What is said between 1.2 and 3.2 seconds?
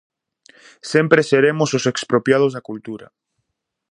seremos os expropiados da cultura?